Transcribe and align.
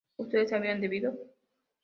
¿Ustedes 0.17 0.51
habían 0.51 0.81
bebido? 0.81 1.13